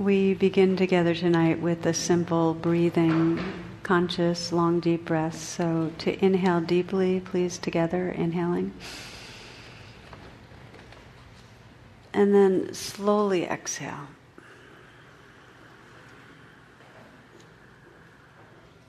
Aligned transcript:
We 0.00 0.32
begin 0.32 0.78
together 0.78 1.14
tonight 1.14 1.60
with 1.60 1.84
a 1.84 1.92
simple 1.92 2.54
breathing, 2.54 3.38
conscious, 3.82 4.50
long, 4.50 4.80
deep 4.80 5.04
breath. 5.04 5.38
So 5.38 5.92
to 5.98 6.24
inhale 6.24 6.62
deeply, 6.62 7.20
please, 7.20 7.58
together, 7.58 8.08
inhaling. 8.08 8.72
And 12.14 12.34
then 12.34 12.72
slowly 12.72 13.44
exhale. 13.44 14.08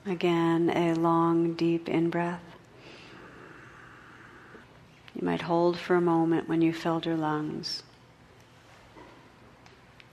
Again, 0.06 0.70
a 0.74 0.94
long, 0.94 1.52
deep 1.52 1.90
in 1.90 2.08
breath. 2.08 2.56
You 5.14 5.26
might 5.26 5.42
hold 5.42 5.78
for 5.78 5.94
a 5.94 6.00
moment 6.00 6.48
when 6.48 6.62
you 6.62 6.72
filled 6.72 7.04
your 7.04 7.18
lungs. 7.18 7.82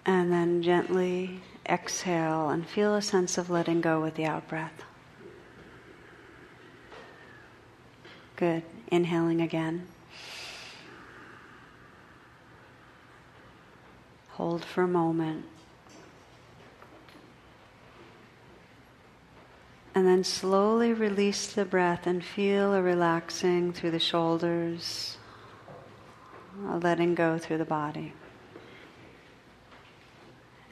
And 0.10 0.32
then 0.32 0.64
gently 0.64 1.40
exhale 1.68 2.50
and 2.50 2.68
feel 2.68 2.96
a 2.96 3.02
sense 3.02 3.38
of 3.38 3.52
letting 3.52 3.80
go 3.80 4.02
with 4.02 4.16
the 4.16 4.26
out 4.26 4.48
breath. 4.48 4.84
Good. 8.36 8.64
Inhaling 8.88 9.40
again. 9.40 9.88
Hold 14.30 14.66
for 14.66 14.82
a 14.82 14.88
moment. 14.88 15.46
And 19.94 20.08
then 20.08 20.24
slowly 20.24 20.92
release 20.92 21.54
the 21.54 21.66
breath 21.66 22.08
and 22.08 22.26
feel 22.26 22.74
a 22.74 22.82
relaxing 22.82 23.74
through 23.74 23.92
the 23.92 24.00
shoulders, 24.00 25.20
a 26.68 26.80
letting 26.80 27.14
go 27.14 27.38
through 27.38 27.60
the 27.60 27.66
body. 27.66 28.14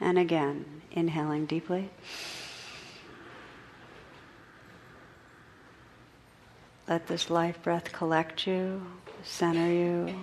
And 0.00 0.18
again, 0.18 0.82
inhaling 0.92 1.46
deeply. 1.46 1.90
Let 6.88 7.06
this 7.06 7.28
life 7.28 7.62
breath 7.62 7.92
collect 7.92 8.46
you, 8.46 8.80
center 9.22 9.70
you, 9.70 10.14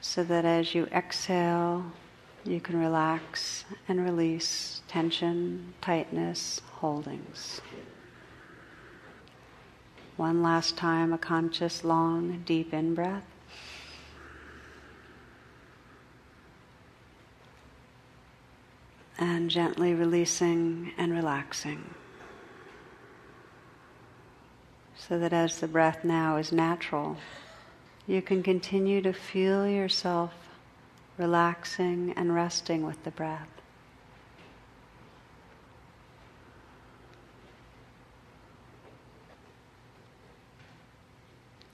so 0.00 0.24
that 0.24 0.44
as 0.44 0.74
you 0.74 0.86
exhale, 0.86 1.84
you 2.44 2.60
can 2.60 2.78
relax 2.78 3.64
and 3.88 4.02
release 4.02 4.80
tension, 4.88 5.74
tightness, 5.80 6.60
holdings. 6.76 7.60
One 10.16 10.42
last 10.42 10.78
time, 10.78 11.12
a 11.12 11.18
conscious, 11.18 11.84
long, 11.84 12.42
deep 12.46 12.72
in 12.72 12.94
breath. 12.94 13.26
And 19.18 19.50
gently 19.50 19.94
releasing 19.94 20.92
and 20.98 21.12
relaxing. 21.12 21.94
So 24.96 25.18
that 25.18 25.32
as 25.32 25.60
the 25.60 25.68
breath 25.68 26.04
now 26.04 26.36
is 26.36 26.52
natural, 26.52 27.16
you 28.06 28.20
can 28.20 28.42
continue 28.42 29.00
to 29.02 29.12
feel 29.12 29.66
yourself 29.66 30.32
relaxing 31.16 32.12
and 32.16 32.34
resting 32.34 32.84
with 32.84 33.02
the 33.04 33.10
breath. 33.10 33.48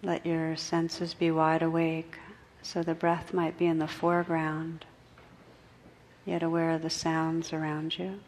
Let 0.05 0.27
your 0.27 0.57
senses 0.57 1.15
be 1.15 1.31
wide 1.31 1.63
awake 1.63 2.17
so 2.63 2.83
the 2.83 2.95
breath 2.95 3.33
might 3.33 3.59
be 3.59 3.67
in 3.67 3.79
the 3.79 3.89
foreground, 3.89 4.85
yet 6.25 6.43
aware 6.43 6.71
of 6.71 6.83
the 6.83 6.91
sounds 6.91 7.53
around 7.53 7.99
you. 7.99 8.21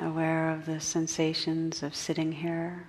Aware 0.00 0.50
of 0.50 0.66
the 0.66 0.80
sensations 0.80 1.82
of 1.82 1.94
sitting 1.94 2.32
here. 2.32 2.86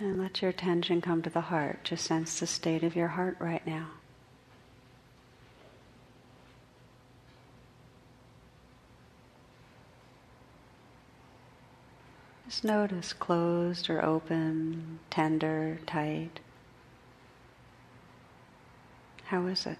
And 0.00 0.20
let 0.20 0.42
your 0.42 0.50
attention 0.50 1.00
come 1.00 1.22
to 1.22 1.30
the 1.30 1.40
heart. 1.40 1.82
Just 1.82 2.04
sense 2.04 2.38
the 2.38 2.46
state 2.46 2.84
of 2.84 2.94
your 2.94 3.08
heart 3.08 3.36
right 3.40 3.66
now. 3.66 3.88
Just 12.48 12.64
notice 12.64 13.12
closed 13.12 13.90
or 13.90 14.02
open, 14.02 15.00
tender, 15.10 15.80
tight. 15.86 16.40
How 19.24 19.44
is 19.48 19.66
it? 19.66 19.76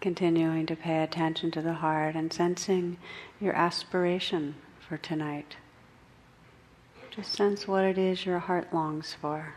Continuing 0.00 0.64
to 0.64 0.74
pay 0.74 1.02
attention 1.02 1.50
to 1.50 1.60
the 1.60 1.74
heart 1.74 2.14
and 2.14 2.32
sensing 2.32 2.96
your 3.38 3.52
aspiration 3.52 4.54
for 4.88 4.96
tonight. 4.96 5.56
Just 7.10 7.34
sense 7.34 7.68
what 7.68 7.84
it 7.84 7.98
is 7.98 8.24
your 8.24 8.38
heart 8.38 8.72
longs 8.72 9.12
for. 9.12 9.52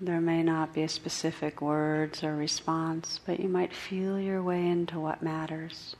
There 0.00 0.20
may 0.20 0.44
not 0.44 0.74
be 0.74 0.82
a 0.82 0.88
specific 0.88 1.60
words 1.60 2.22
or 2.22 2.36
response, 2.36 3.18
but 3.26 3.40
you 3.40 3.48
might 3.48 3.74
feel 3.74 4.18
your 4.20 4.42
way 4.42 4.64
into 4.64 5.00
what 5.00 5.22
matters. 5.22 5.96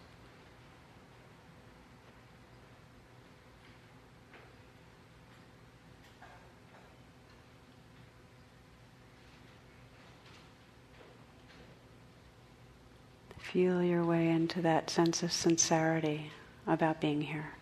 Feel 13.39 13.83
your 13.83 14.05
way 14.05 14.29
into 14.29 14.63
that 14.63 14.91
sense 14.91 15.23
of 15.25 15.33
sincerity 15.33 16.31
about 16.67 17.01
being 17.01 17.23
here. 17.23 17.58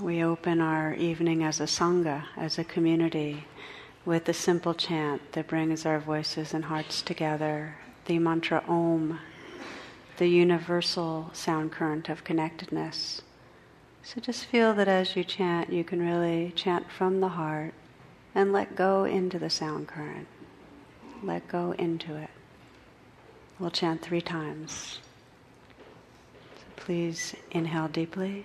We 0.00 0.22
open 0.22 0.60
our 0.60 0.92
evening 0.92 1.42
as 1.42 1.58
a 1.58 1.64
Sangha, 1.64 2.24
as 2.36 2.58
a 2.58 2.64
community, 2.64 3.46
with 4.04 4.28
a 4.28 4.34
simple 4.34 4.74
chant 4.74 5.32
that 5.32 5.48
brings 5.48 5.86
our 5.86 5.98
voices 5.98 6.52
and 6.52 6.66
hearts 6.66 7.00
together, 7.00 7.76
the 8.04 8.18
mantra 8.18 8.62
Om, 8.68 9.18
the 10.18 10.28
universal 10.28 11.30
sound 11.32 11.72
current 11.72 12.10
of 12.10 12.24
connectedness. 12.24 13.22
So 14.02 14.20
just 14.20 14.44
feel 14.44 14.74
that 14.74 14.86
as 14.86 15.16
you 15.16 15.24
chant, 15.24 15.72
you 15.72 15.82
can 15.82 16.02
really 16.02 16.52
chant 16.54 16.90
from 16.90 17.20
the 17.20 17.30
heart 17.30 17.72
and 18.34 18.52
let 18.52 18.76
go 18.76 19.04
into 19.04 19.38
the 19.38 19.48
sound 19.48 19.88
current. 19.88 20.28
Let 21.22 21.48
go 21.48 21.72
into 21.72 22.16
it. 22.16 22.30
We'll 23.58 23.70
chant 23.70 24.02
three 24.02 24.20
times. 24.20 25.00
So 26.58 26.64
please 26.76 27.34
inhale 27.50 27.88
deeply. 27.88 28.44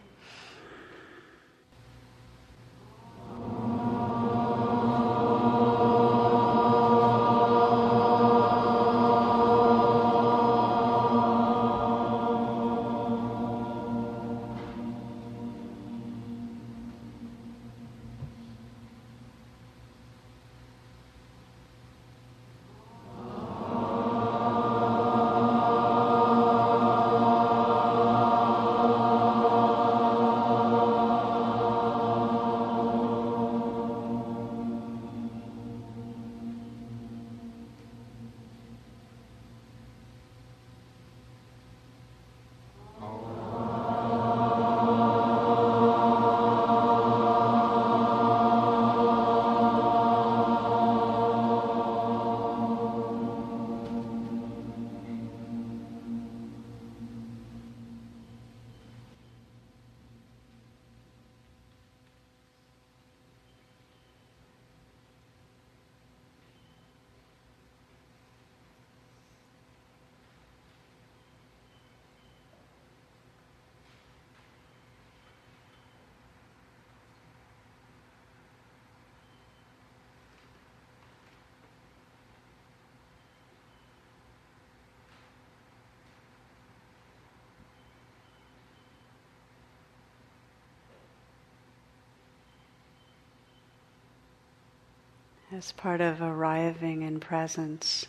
As 95.53 95.74
part 95.74 96.00
of 96.00 96.21
arriving 96.21 97.01
in 97.01 97.19
presence, 97.19 98.06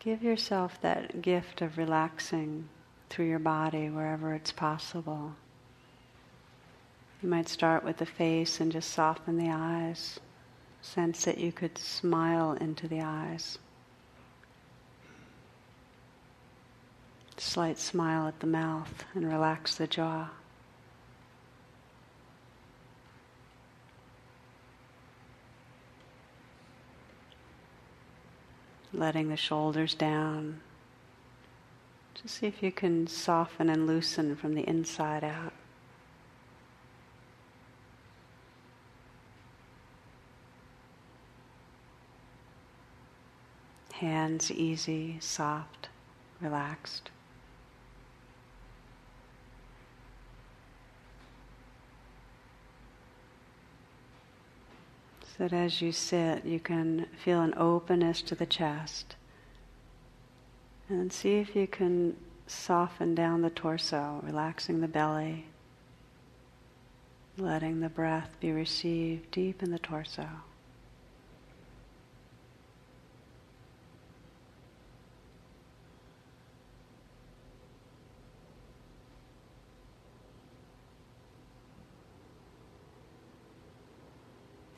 give 0.00 0.24
yourself 0.24 0.80
that 0.80 1.22
gift 1.22 1.62
of 1.62 1.78
relaxing 1.78 2.68
through 3.08 3.26
your 3.26 3.38
body 3.38 3.88
wherever 3.88 4.34
it's 4.34 4.50
possible. 4.50 5.36
You 7.22 7.28
might 7.28 7.48
start 7.48 7.84
with 7.84 7.98
the 7.98 8.06
face 8.06 8.60
and 8.60 8.72
just 8.72 8.90
soften 8.90 9.38
the 9.38 9.50
eyes. 9.50 10.18
Sense 10.82 11.24
that 11.26 11.38
you 11.38 11.52
could 11.52 11.78
smile 11.78 12.54
into 12.54 12.88
the 12.88 13.02
eyes. 13.02 13.56
Slight 17.36 17.78
smile 17.78 18.26
at 18.26 18.40
the 18.40 18.48
mouth 18.48 19.04
and 19.14 19.28
relax 19.28 19.76
the 19.76 19.86
jaw. 19.86 20.30
Letting 28.94 29.28
the 29.28 29.36
shoulders 29.36 29.94
down. 29.94 30.60
Just 32.14 32.36
see 32.36 32.46
if 32.46 32.62
you 32.62 32.70
can 32.70 33.06
soften 33.06 33.68
and 33.68 33.86
loosen 33.86 34.36
from 34.36 34.54
the 34.54 34.68
inside 34.68 35.24
out. 35.24 35.52
Hands 43.94 44.50
easy, 44.50 45.16
soft, 45.20 45.88
relaxed. 46.40 47.10
So 55.36 55.48
that 55.48 55.52
as 55.52 55.82
you 55.82 55.90
sit, 55.90 56.44
you 56.44 56.60
can 56.60 57.06
feel 57.24 57.40
an 57.40 57.54
openness 57.56 58.22
to 58.22 58.36
the 58.36 58.46
chest. 58.46 59.16
And 60.88 61.12
see 61.12 61.38
if 61.38 61.56
you 61.56 61.66
can 61.66 62.16
soften 62.46 63.16
down 63.16 63.42
the 63.42 63.50
torso, 63.50 64.20
relaxing 64.22 64.80
the 64.80 64.86
belly, 64.86 65.46
letting 67.36 67.80
the 67.80 67.88
breath 67.88 68.36
be 68.38 68.52
received 68.52 69.30
deep 69.32 69.60
in 69.60 69.72
the 69.72 69.78
torso. 69.78 70.28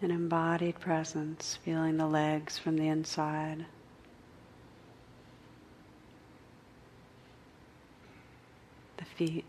An 0.02 0.10
embodied 0.10 0.78
presence, 0.78 1.58
feeling 1.64 1.96
the 1.96 2.06
legs 2.06 2.58
from 2.58 2.76
the 2.76 2.87
inside. 2.87 3.64
The 8.98 9.04
feet. 9.04 9.44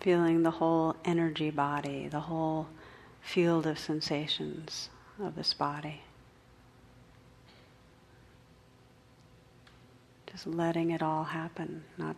Feeling 0.00 0.42
the 0.42 0.50
whole 0.50 0.96
energy 1.04 1.50
body, 1.50 2.08
the 2.08 2.20
whole 2.20 2.66
field 3.22 3.66
of 3.66 3.78
sensations 3.78 4.90
of 5.18 5.36
this 5.36 5.54
body. 5.54 6.02
Just 10.26 10.46
letting 10.46 10.90
it 10.90 11.02
all 11.02 11.24
happen, 11.24 11.84
not 11.96 12.16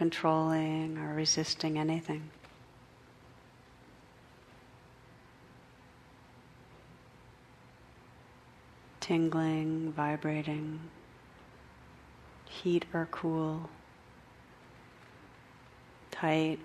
controlling 0.00 0.96
or 0.96 1.12
resisting 1.12 1.78
anything. 1.78 2.30
Tingling, 8.98 9.92
vibrating, 9.92 10.80
heat 12.46 12.86
or 12.94 13.08
cool, 13.10 13.68
tight, 16.10 16.58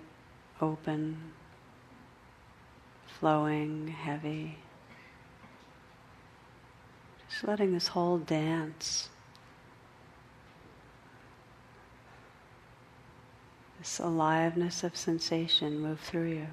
open, 0.61 1.17
flowing, 3.05 3.89
heavy. 3.89 4.59
Just 7.29 7.43
letting 7.43 7.73
this 7.73 7.89
whole 7.89 8.17
dance 8.17 9.09
this 13.85 13.99
aliveness 13.99 14.83
of 14.83 14.97
sensation 14.97 15.79
move 15.79 15.99
through 15.99 16.27
you. 16.27 16.47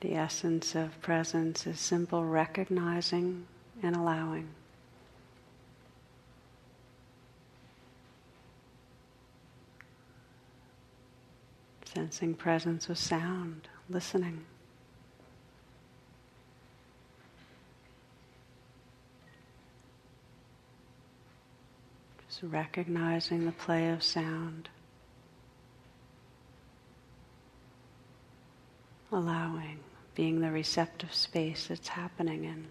The 0.00 0.16
essence 0.16 0.74
of 0.74 1.00
presence 1.00 1.68
is 1.68 1.78
simple 1.78 2.24
recognizing 2.24 3.46
and 3.80 3.94
allowing. 3.94 4.48
Sensing 11.94 12.34
presence 12.34 12.88
with 12.88 12.98
sound, 12.98 13.68
listening. 13.88 14.44
Just 22.26 22.42
recognizing 22.42 23.46
the 23.46 23.52
play 23.52 23.90
of 23.90 24.02
sound. 24.02 24.68
Allowing, 29.12 29.78
being 30.16 30.40
the 30.40 30.50
receptive 30.50 31.14
space 31.14 31.70
it's 31.70 31.86
happening 31.86 32.42
in. 32.42 32.66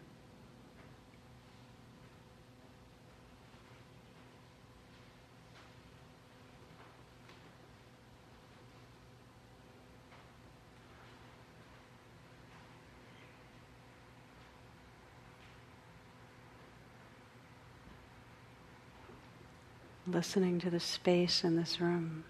Listening 20.14 20.60
to 20.60 20.70
the 20.70 20.80
space 20.80 21.44
in 21.44 21.56
this 21.56 21.82
room. 21.82 22.24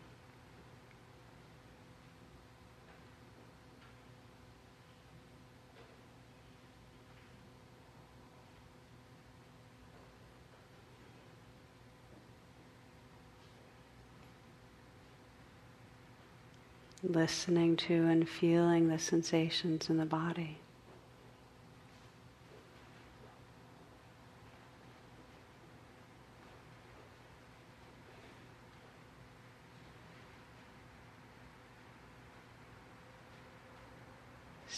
Listening 17.04 17.76
to 17.76 18.06
and 18.06 18.30
feeling 18.30 18.88
the 18.88 18.98
sensations 18.98 19.90
in 19.90 19.98
the 19.98 20.06
body. 20.06 20.58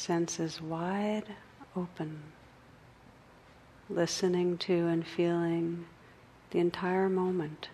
Senses 0.06 0.62
wide 0.62 1.26
open, 1.76 2.22
listening 3.90 4.56
to 4.56 4.86
and 4.86 5.08
feeling 5.08 5.84
the 6.52 6.60
entire 6.60 7.10
moment. 7.10 7.70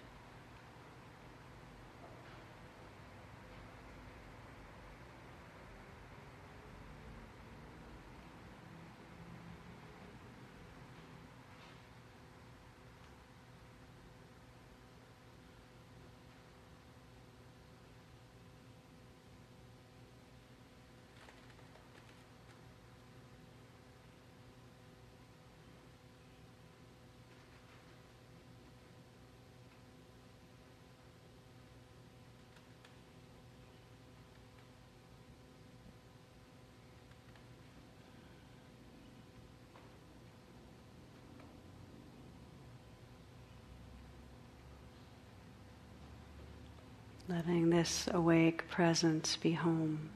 Letting 47.31 47.69
this 47.69 48.09
awake 48.11 48.69
presence 48.69 49.37
be 49.37 49.53
home. 49.53 50.09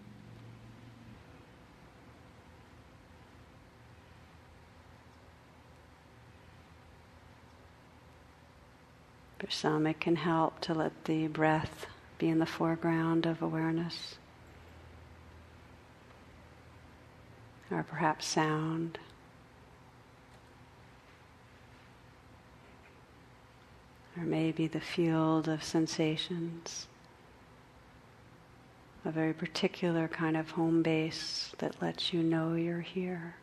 For 9.39 9.49
some, 9.49 9.87
it 9.87 10.01
can 10.01 10.17
help 10.17 10.59
to 10.61 10.73
let 10.73 11.05
the 11.05 11.27
breath 11.27 11.85
be 12.17 12.27
in 12.27 12.39
the 12.39 12.45
foreground 12.45 13.25
of 13.25 13.41
awareness, 13.41 14.15
or 17.71 17.83
perhaps 17.83 18.25
sound. 18.25 18.99
Or 24.17 24.23
maybe 24.23 24.67
the 24.67 24.81
field 24.81 25.47
of 25.47 25.63
sensations, 25.63 26.87
a 29.05 29.11
very 29.11 29.33
particular 29.33 30.07
kind 30.07 30.35
of 30.35 30.49
home 30.49 30.81
base 30.81 31.53
that 31.59 31.79
lets 31.81 32.11
you 32.11 32.23
know 32.23 32.55
you're 32.55 32.81
here. 32.81 33.35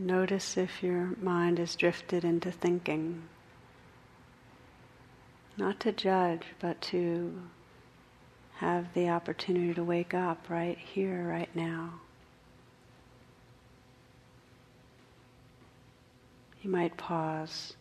Notice 0.00 0.56
if 0.56 0.80
your 0.80 1.16
mind 1.20 1.58
is 1.58 1.74
drifted 1.74 2.24
into 2.24 2.52
thinking. 2.52 3.24
Not 5.56 5.80
to 5.80 5.90
judge, 5.90 6.44
but 6.60 6.80
to 6.82 7.42
have 8.58 8.94
the 8.94 9.08
opportunity 9.08 9.74
to 9.74 9.82
wake 9.82 10.14
up 10.14 10.48
right 10.48 10.78
here, 10.78 11.26
right 11.28 11.50
now. 11.52 11.94
You 16.62 16.70
might 16.70 16.96
pause 16.96 17.74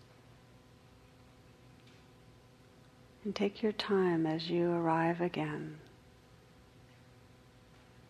and 3.23 3.35
take 3.35 3.61
your 3.61 3.73
time 3.73 4.25
as 4.25 4.49
you 4.49 4.71
arrive 4.71 5.21
again. 5.21 5.77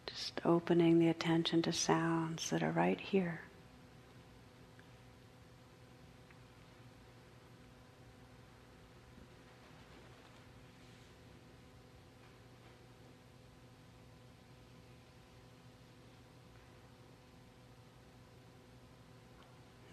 Just 0.06 0.40
opening 0.46 1.00
the 1.00 1.10
attention 1.10 1.62
to 1.64 1.74
sounds 1.74 2.50
that 2.52 2.64
are 2.64 2.72
right 2.72 3.00
here. 3.00 3.42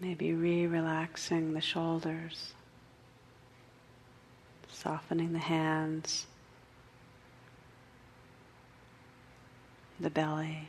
Maybe 0.05 0.33
re 0.33 0.67
relaxing 0.67 1.55
the 1.55 1.61
shoulders, 1.61 2.53
softening 4.71 5.33
the 5.33 5.39
hands, 5.39 6.27
the 9.99 10.11
belly. 10.11 10.67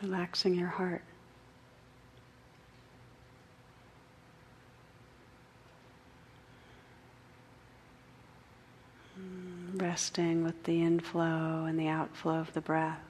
Relaxing 0.00 0.54
your 0.54 0.68
heart. 0.68 1.02
Resting 9.88 10.44
with 10.44 10.64
the 10.64 10.82
inflow 10.82 11.64
and 11.64 11.80
the 11.80 11.88
outflow 11.88 12.34
of 12.34 12.52
the 12.52 12.60
breath. 12.60 13.00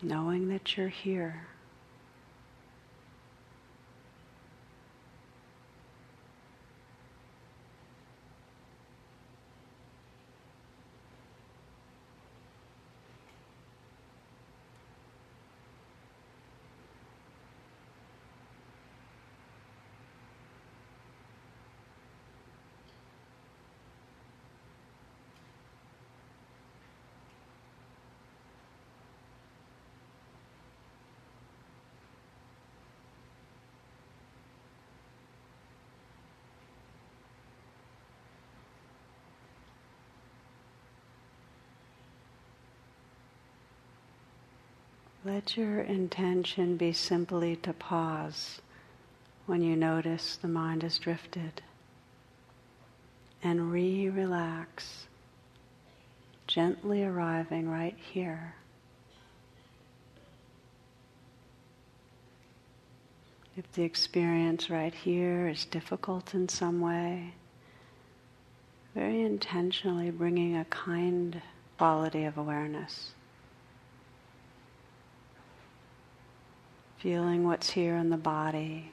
Knowing 0.00 0.48
that 0.48 0.78
you're 0.78 0.88
here. 0.88 1.46
Let 45.26 45.56
your 45.56 45.80
intention 45.80 46.76
be 46.76 46.92
simply 46.92 47.56
to 47.56 47.72
pause 47.72 48.60
when 49.46 49.62
you 49.62 49.74
notice 49.74 50.36
the 50.36 50.48
mind 50.48 50.82
has 50.82 50.98
drifted 50.98 51.62
and 53.42 53.72
re 53.72 54.10
relax, 54.10 55.06
gently 56.46 57.04
arriving 57.04 57.70
right 57.70 57.96
here. 58.12 58.54
If 63.56 63.72
the 63.72 63.82
experience 63.82 64.68
right 64.68 64.94
here 64.94 65.48
is 65.48 65.64
difficult 65.64 66.34
in 66.34 66.50
some 66.50 66.82
way, 66.82 67.32
very 68.94 69.22
intentionally 69.22 70.10
bringing 70.10 70.54
a 70.54 70.66
kind 70.66 71.40
quality 71.78 72.24
of 72.24 72.36
awareness. 72.36 73.12
Feeling 77.04 77.46
what's 77.46 77.68
here 77.68 77.96
in 77.96 78.08
the 78.08 78.16
body, 78.16 78.90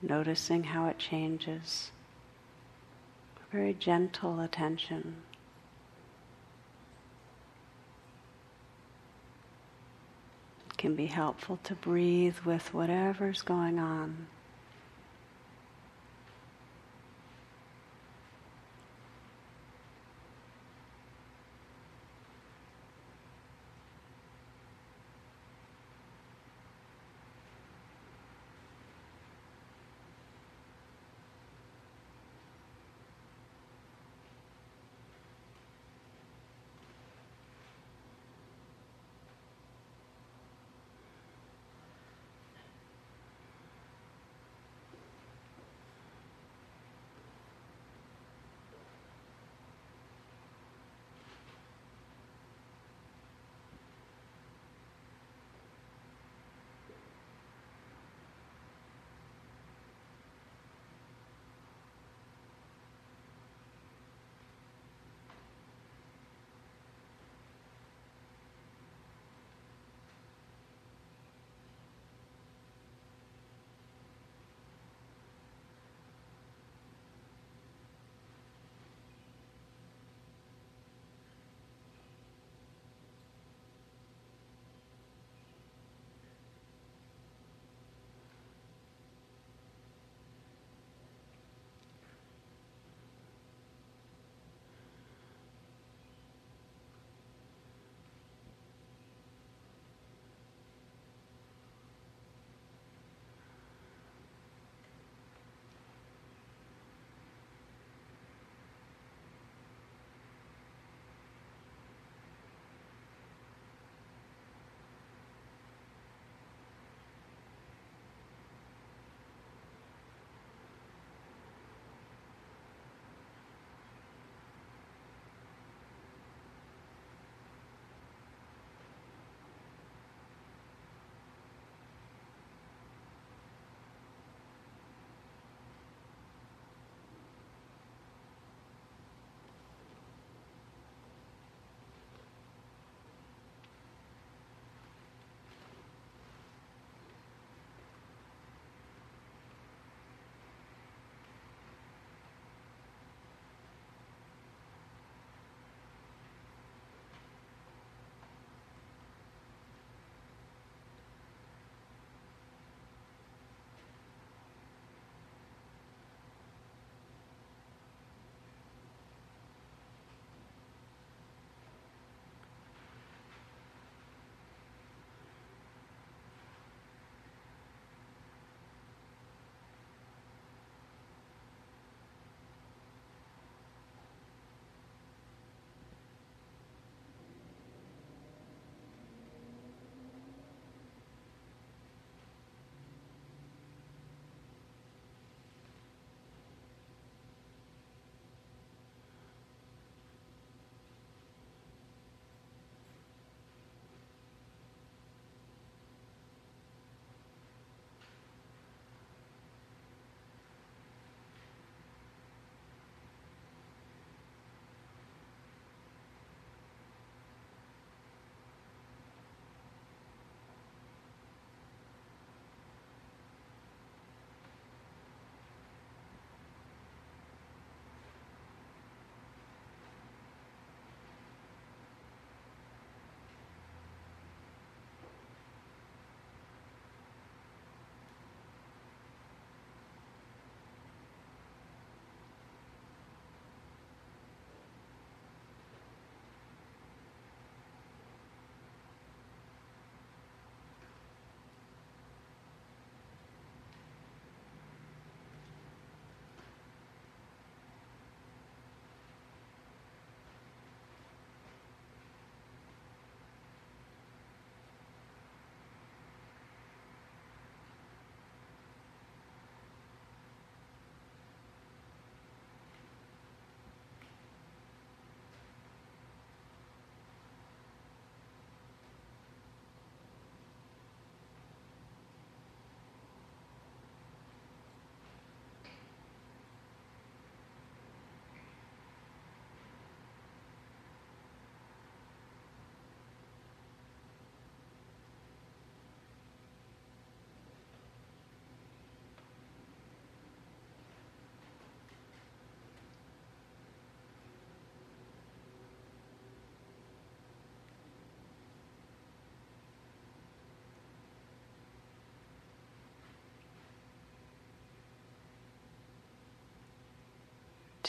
noticing 0.00 0.62
how 0.62 0.86
it 0.86 0.98
changes. 1.00 1.90
Very 3.50 3.74
gentle 3.74 4.38
attention. 4.38 5.16
It 10.70 10.78
can 10.78 10.94
be 10.94 11.06
helpful 11.06 11.58
to 11.64 11.74
breathe 11.74 12.38
with 12.44 12.72
whatever's 12.72 13.42
going 13.42 13.80
on. 13.80 14.28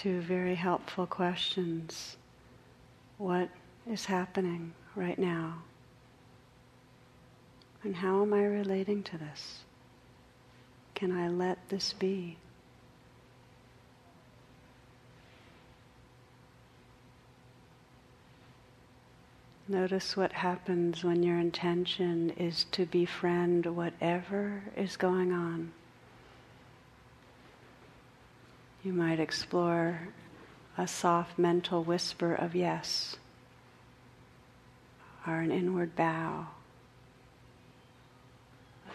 Two 0.02 0.20
very 0.22 0.56
helpful 0.56 1.06
questions. 1.06 2.18
What 3.20 3.50
is 3.88 4.06
happening 4.06 4.74
right 4.96 5.20
now? 5.20 5.62
And 7.84 7.96
how 7.96 8.24
am 8.24 8.34
I 8.34 8.44
relating 8.46 9.04
to 9.04 9.20
this? 9.20 9.60
Can 10.96 11.12
I 11.12 11.30
let 11.30 11.70
this 11.70 11.94
be? 11.94 12.38
Notice 19.68 20.18
what 20.18 20.32
happens 20.32 21.04
when 21.04 21.22
your 21.22 21.38
intention 21.38 22.32
is 22.32 22.64
to 22.72 22.88
befriend 22.88 23.68
whatever 23.68 24.64
is 24.76 24.98
going 24.98 25.32
on. 25.32 25.74
You 28.84 28.94
might 28.94 29.20
explore 29.20 30.10
a 30.76 30.88
soft 30.88 31.38
mental 31.38 31.84
whisper 31.84 32.34
of 32.34 32.56
yes, 32.56 33.18
or 35.28 35.36
an 35.36 35.52
inward 35.52 35.96
bow, 35.96 36.48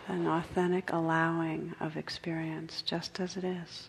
an 0.09 0.27
authentic 0.27 0.93
allowing 0.93 1.75
of 1.79 1.97
experience 1.97 2.83
just 2.83 3.21
as 3.21 3.37
it 3.37 3.45
is. 3.45 3.89